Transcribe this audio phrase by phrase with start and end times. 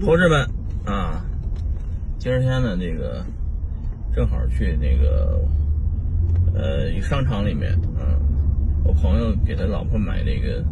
[0.00, 0.40] 同志们
[0.86, 1.22] 啊，
[2.18, 3.22] 今天呢，这个
[4.14, 5.44] 正好去那个
[6.54, 8.18] 呃一商场里面，嗯，
[8.82, 10.64] 我朋友给他老婆买那个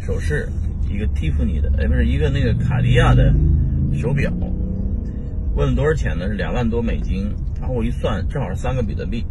[0.00, 0.48] 首饰，
[0.88, 3.34] 一个蒂芙尼的，哎，不是一个那个卡地亚的
[3.92, 4.32] 手表，
[5.56, 6.28] 问了多少钱呢？
[6.28, 7.28] 是两万多美金。
[7.60, 9.24] 然后我一算，正好三个比特币。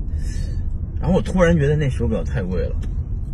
[0.99, 2.75] 然后我突然觉得那手表太贵了。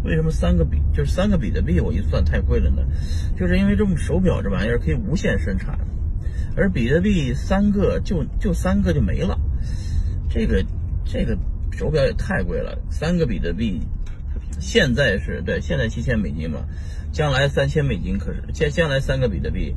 [0.08, 1.82] 为什么三个比就是三个比特币？
[1.82, 2.82] 我一算太贵了呢？
[3.38, 5.78] 就是因为这种手表这玩意儿可以无限生产，
[6.56, 9.38] 而比特币三个就就三个就没了。
[10.30, 10.64] 这个
[11.04, 11.38] 这个
[11.74, 13.82] 手表也太贵了，三个比特币
[14.62, 16.64] 现在是对现在七千美金嘛，
[17.12, 19.76] 将来三千美金可是将将来三个比特币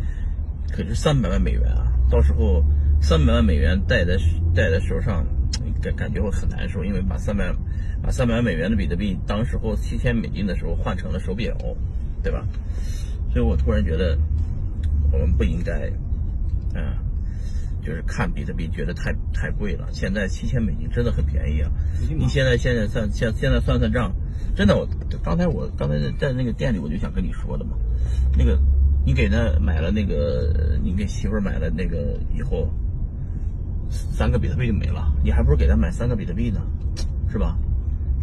[0.71, 1.91] 可是三百万美元啊！
[2.09, 2.65] 到时候
[3.02, 4.16] 三百万美元戴在
[4.55, 5.27] 戴在手上。
[5.80, 7.52] 感感觉会很难受，因为把三百
[8.02, 11.57] 把三百万美元的比特币当时候七千美金的时候换成了手表，
[12.23, 12.47] 对吧？
[13.33, 14.19] 所以我突然觉得
[15.12, 15.91] 我们不应该，
[16.74, 16.95] 嗯，
[17.83, 19.88] 就是看比特币觉得太太贵了。
[19.93, 21.71] 现在七千美金真的很便宜啊！
[22.16, 24.13] 你现在现在算现现在算算账，
[24.54, 24.88] 真的我
[25.23, 27.76] 刚才我刚才在那个店里我就想跟你说的嘛，
[28.37, 28.59] 那个
[29.07, 32.69] 你给他买了那个你给媳妇买了那个以后。
[34.21, 36.60] 三个比特币就没了，你还不如给他买三个比特币呢，
[37.32, 37.57] 是吧？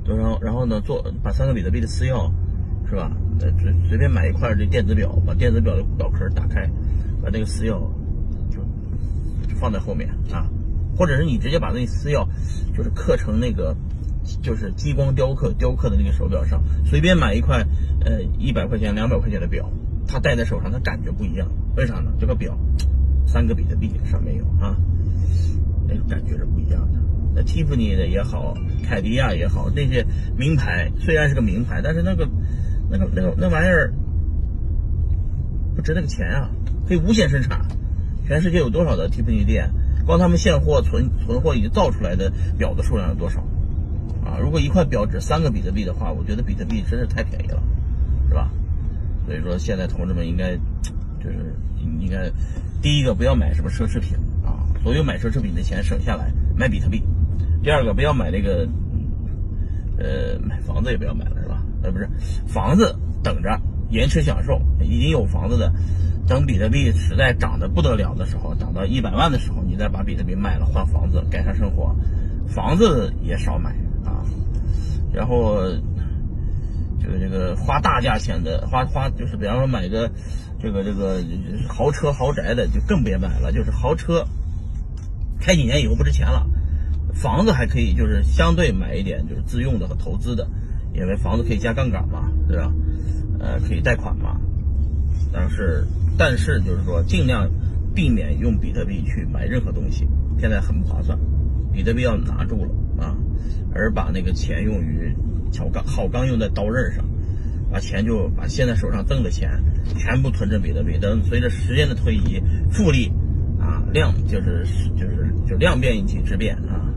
[0.06, 2.32] 然后然后呢，做把三个比特币的私钥，
[2.88, 3.12] 是吧？
[3.40, 6.70] 呃，随随便买一块这电子表，把电子表的表壳打开，
[7.20, 7.82] 把那个私钥
[8.52, 8.60] 就
[9.50, 10.46] 就放在后面啊，
[10.96, 12.28] 或者是你直接把那私钥
[12.76, 13.76] 就是刻成那个
[14.44, 17.66] 就是激光雕刻雕刻的那个手表上，随便买一块
[18.06, 19.68] 呃一百块钱两百块钱的表，
[20.08, 22.12] 它戴在手上它感觉不一样，为啥呢？
[22.20, 22.56] 这个表
[23.26, 24.78] 三个比特币上面有啊？
[25.90, 27.00] 那种感觉是不一样的。
[27.38, 30.04] 那蒂芙尼的也好，凯迪亚也好，那些
[30.36, 32.28] 名牌虽然是个名牌，但是那个、
[32.90, 33.94] 那个、那个那玩意儿
[35.76, 36.50] 不值那个钱啊！
[36.88, 37.62] 可以无限生产。
[38.26, 39.70] 全世界有多少的蒂芙尼店？
[40.04, 43.42] 光他们现货存存货已经造出来的表的数量有多少？
[44.26, 47.62] 啊，如果一块表值三个比特币的话，我觉得比特币真是太便宜了，
[48.28, 48.50] 是吧？
[49.28, 50.56] 所以说现在同志们应该
[51.24, 52.32] 就是应该
[52.82, 54.66] 第一个不要买什么奢侈品啊。
[54.82, 57.04] 所有买奢侈品的钱省下来买比特币。
[57.68, 58.66] 第二个，不要买那个，
[60.00, 61.62] 呃，买房子也不要买了，是吧？
[61.84, 62.08] 呃，不是，
[62.48, 64.62] 房子等着延迟享受。
[64.80, 65.70] 已经有房子的，
[66.26, 71.94] 等比特币实在涨得不得了的时候，涨到一百万的时候，你再把比特币卖了换房子，改善生活。
[72.48, 73.72] 房子也少买
[74.06, 74.24] 啊。
[75.12, 75.58] 然后，
[77.02, 80.10] 就是这个花大价钱的，花花就是比方说买个
[80.58, 81.22] 这个这个
[81.68, 83.52] 豪车豪宅的，就更别买了。
[83.52, 84.26] 就是豪车。
[85.42, 86.48] 开几年以后不值钱了，
[87.14, 90.48] 房子还可以，就是相对买一点，就是自用的和投资的，
[90.94, 92.72] 因为房子可以加杠杆嘛，对吧？
[93.40, 94.40] 呃，可以贷款嘛。
[95.32, 95.86] 但是，
[96.18, 97.50] 但是就是说，尽量
[97.94, 100.08] 避免用比特币去买任何东西，
[100.40, 101.18] 现在很不划算。
[101.74, 102.72] 比特币要拿住了
[103.04, 103.16] 啊，
[103.74, 105.16] 而把那个钱用于
[105.58, 107.04] 好钢好钢用在刀刃上，
[107.72, 109.62] 把钱就把现在手上挣的钱
[109.98, 112.42] 全部囤成比特币，等随着时间的推移
[112.72, 113.12] 复利。
[113.68, 116.88] 啊量就是就是就量变引起质变啊，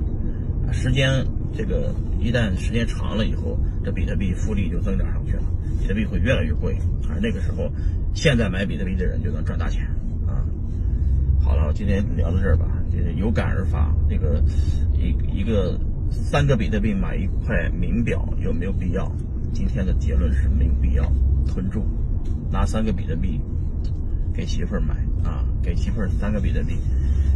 [0.72, 5.42] 时间这个一旦时间长了以后，这比特币复利就增长上去了，
[5.80, 6.76] 比特币会越来越贵，
[7.08, 7.70] 而那个时候，
[8.14, 9.84] 现在买比特币的人就能赚大钱
[10.26, 10.46] 啊。
[11.42, 14.40] 好了，今天聊到这儿吧，就是有感而发，这个
[14.94, 15.78] 一一个
[16.10, 19.10] 三个比特币买一块名表有没有必要？
[19.52, 21.04] 今天的结论是没有必要，
[21.46, 21.84] 囤住，
[22.52, 23.40] 拿三个比特币
[24.40, 25.44] 给媳妇儿买啊。
[25.62, 26.74] 给媳妇儿三个比特币，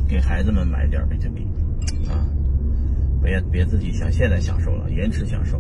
[0.09, 1.47] 给孩子们买点比特币，
[2.09, 2.25] 啊，
[3.23, 5.59] 别别自己想现在享受了，延迟享受，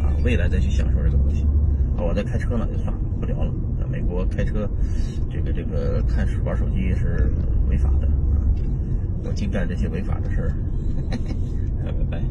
[0.00, 1.42] 啊，未来再去享受这个东西。
[1.98, 3.52] 啊，我在开车呢，就算了，不聊了。
[3.90, 4.66] 美国开车，
[5.30, 7.30] 这个这个看玩手机是
[7.68, 8.40] 违法的，啊，
[9.22, 10.54] 我净干这些违法的事儿。
[11.84, 12.22] 拜拜